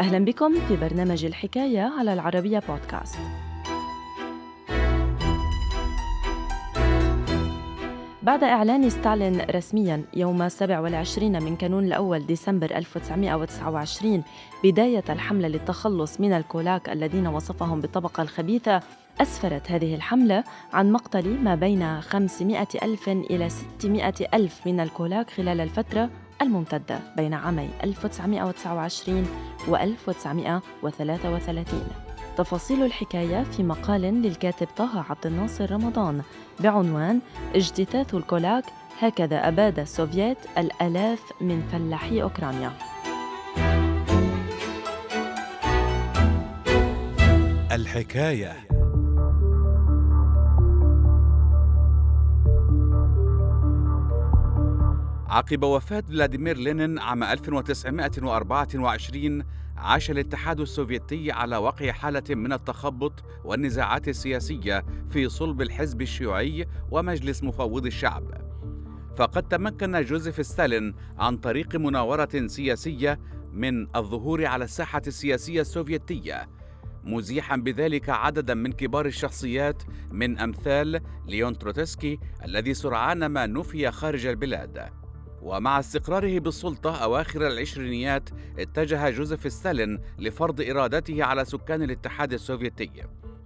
[0.00, 3.18] أهلا بكم في برنامج الحكاية على العربية بودكاست.
[8.22, 14.22] بعد إعلان ستالين رسميا يوم 27 من كانون الأول ديسمبر 1929
[14.64, 18.80] بداية الحملة للتخلص من الكولاك الذين وصفهم بالطبقة الخبيثة
[19.20, 25.60] أسفرت هذه الحملة عن مقتل ما بين 500 ألف إلى 600 ألف من الكولاك خلال
[25.60, 26.10] الفترة
[26.42, 29.26] الممتدة بين عامي 1929
[29.68, 31.88] و 1933
[32.36, 36.22] تفاصيل الحكاية في مقال للكاتب طه عبد الناصر رمضان
[36.60, 37.20] بعنوان
[37.54, 38.64] اجتثاث الكولاك
[39.00, 42.72] هكذا أباد السوفييت الآلاف من فلاحي أوكرانيا.
[47.72, 48.79] الحكاية.
[55.30, 59.44] عقب وفاة فلاديمير لينين عام 1924
[59.76, 67.42] عاش الاتحاد السوفيتي على وقع حالة من التخبط والنزاعات السياسية في صلب الحزب الشيوعي ومجلس
[67.42, 68.24] مفوض الشعب.
[69.16, 73.20] فقد تمكن جوزيف ستالين عن طريق مناورة سياسية
[73.52, 76.48] من الظهور على الساحة السياسية السوفيتية
[77.04, 84.26] مزيحا بذلك عددا من كبار الشخصيات من أمثال ليون تروتسكي الذي سرعان ما نفي خارج
[84.26, 84.99] البلاد
[85.42, 92.90] ومع استقراره بالسلطة أواخر العشرينيات اتجه جوزيف ستالين لفرض إرادته على سكان الاتحاد السوفيتي.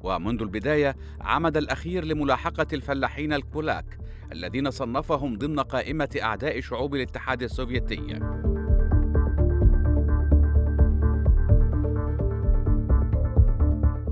[0.01, 3.99] ومنذ البداية عمد الأخير لملاحقة الفلاحين الكولاك
[4.33, 8.44] الذين صنفهم ضمن قائمة أعداء شعوب الاتحاد السوفيتي.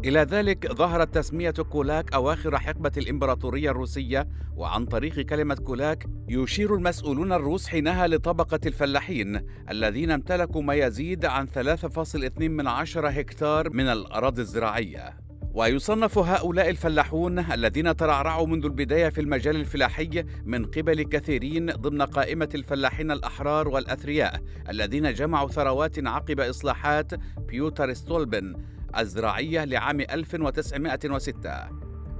[0.05, 7.33] إلى ذلك ظهرت تسمية كولاك أواخر حقبة الإمبراطورية الروسية وعن طريق كلمة كولاك يشير المسؤولون
[7.33, 12.67] الروس حينها لطبقة الفلاحين الذين امتلكوا ما يزيد عن 3.2 من
[12.97, 15.23] هكتار من الأراضي الزراعية.
[15.55, 22.49] ويصنف هؤلاء الفلاحون الذين ترعرعوا منذ البداية في المجال الفلاحي من قبل كثيرين ضمن قائمة
[22.55, 27.13] الفلاحين الأحرار والأثرياء الذين جمعوا ثروات عقب إصلاحات
[27.49, 28.57] بيوتر ستولبن
[28.99, 31.69] الزراعية لعام 1906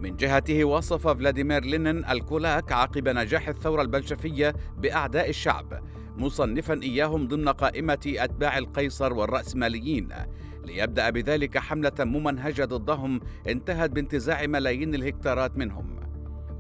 [0.01, 5.83] من جهته وصف فلاديمير لينين الكولاك عقب نجاح الثورة البلشفية بأعداء الشعب
[6.17, 10.09] مصنفا إياهم ضمن قائمة أتباع القيصر والرأسماليين.
[10.65, 16.02] ليبدأ بذلك حملة ممنهجة ضدهم انتهت بانتزاع ملايين الهكتارات منهم.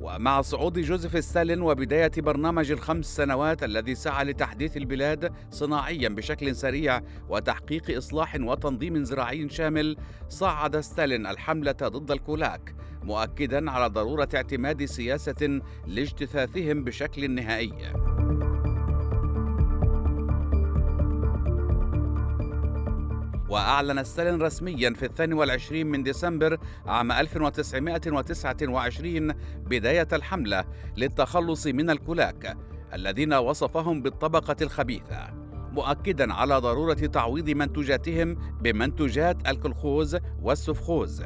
[0.02, 7.00] ومع صعود جوزيف ستالين وبداية برنامج الخمس سنوات الذي سعى لتحديث البلاد صناعيا بشكل سريع
[7.28, 9.96] وتحقيق إصلاح وتنظيم زراعي شامل
[10.28, 17.72] صعد ستالين الحملة ضد الكولاك مؤكدا على ضرورة اعتماد سياسة لاجتثاثهم بشكل نهائي.
[23.52, 29.32] وأعلن ستالين رسميا في الثاني والعشرين من ديسمبر عام 1929
[29.66, 30.64] بداية الحملة
[30.96, 32.56] للتخلص من الكولاك
[32.94, 35.28] الذين وصفهم بالطبقة الخبيثة
[35.72, 41.22] مؤكدا على ضرورة تعويض منتجاتهم بمنتجات الكلخوز والسفخوز.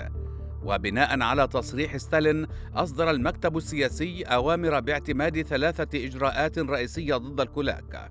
[0.63, 8.11] وبناء على تصريح ستالين أصدر المكتب السياسي أوامر باعتماد ثلاثة إجراءات رئيسية ضد الكولاك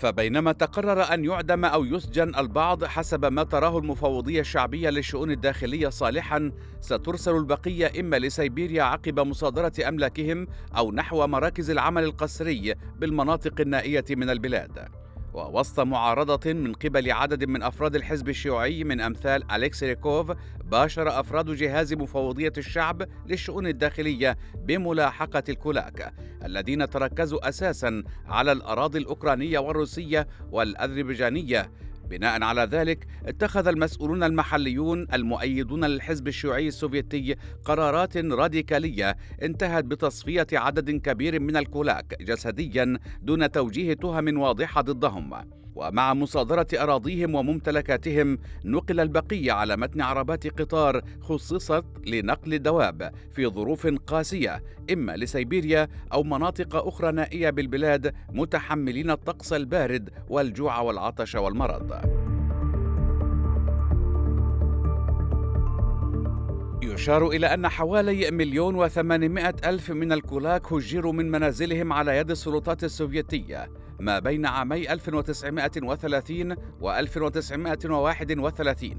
[0.00, 6.52] فبينما تقرر أن يعدم أو يسجن البعض حسب ما تراه المفوضية الشعبية للشؤون الداخلية صالحا
[6.80, 10.46] سترسل البقية إما لسيبيريا عقب مصادرة أملاكهم
[10.76, 14.99] أو نحو مراكز العمل القسري بالمناطق النائية من البلاد.
[15.34, 20.32] ووسط معارضة من قبل عدد من أفراد الحزب الشيوعي من أمثال أليكس ريكوف
[20.64, 26.14] باشر أفراد جهاز مفوضية الشعب للشؤون الداخلية بملاحقة الكولاك
[26.44, 31.70] الذين تركزوا أساسا على الأراضي الأوكرانية والروسية والأذربيجانية
[32.10, 40.90] بناء على ذلك اتخذ المسؤولون المحليون المؤيدون للحزب الشيوعي السوفيتي قرارات راديكالية انتهت بتصفية عدد
[40.90, 45.34] كبير من الكولاك جسديا دون توجيه تهم واضحة ضدهم.
[45.80, 53.86] ومع مصادرة أراضيهم وممتلكاتهم نقل البقية على متن عربات قطار خصصت لنقل الدواب في ظروف
[53.86, 54.62] قاسية
[54.92, 61.92] إما لسيبيريا أو مناطق أخرى نائية بالبلاد متحملين الطقس البارد والجوع والعطش والمرض.
[66.82, 72.84] يشار إلى أن حوالي مليون وثمانمائة ألف من الكولاك هجروا من منازلهم على يد السلطات
[72.84, 78.96] السوفيتية ما بين عامي 1930 و 1931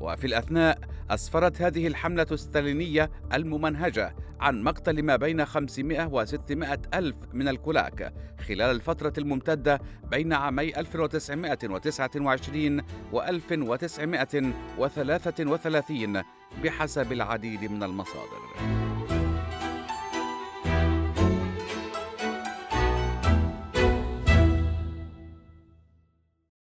[0.00, 0.78] وفي الأثناء
[1.10, 8.14] أسفرت هذه الحملة الستالينية الممنهجة عن مقتل ما بين 500 و 600 ألف من الكولاك
[8.48, 12.80] خلال الفترة الممتدة بين عامي 1929
[13.12, 16.22] و 1933
[16.64, 18.83] بحسب العديد من المصادر.